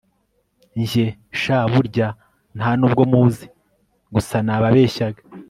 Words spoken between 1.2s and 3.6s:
sha burya ntanubwo muzi